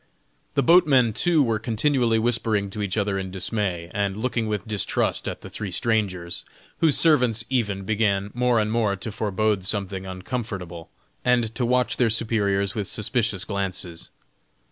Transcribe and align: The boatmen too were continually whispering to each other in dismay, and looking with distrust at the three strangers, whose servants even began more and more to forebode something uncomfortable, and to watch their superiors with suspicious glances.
The 0.55 0.63
boatmen 0.63 1.13
too 1.13 1.43
were 1.43 1.59
continually 1.59 2.17
whispering 2.17 2.71
to 2.71 2.81
each 2.81 2.97
other 2.97 3.19
in 3.19 3.29
dismay, 3.29 3.91
and 3.93 4.17
looking 4.17 4.47
with 4.47 4.67
distrust 4.67 5.27
at 5.27 5.41
the 5.41 5.49
three 5.51 5.69
strangers, 5.69 6.43
whose 6.79 6.97
servants 6.97 7.45
even 7.51 7.83
began 7.83 8.31
more 8.33 8.59
and 8.59 8.71
more 8.71 8.95
to 8.95 9.11
forebode 9.11 9.63
something 9.63 10.07
uncomfortable, 10.07 10.89
and 11.23 11.53
to 11.53 11.67
watch 11.67 11.97
their 11.97 12.09
superiors 12.09 12.73
with 12.73 12.87
suspicious 12.87 13.45
glances. 13.45 14.09